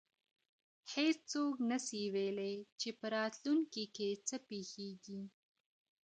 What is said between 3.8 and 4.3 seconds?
کي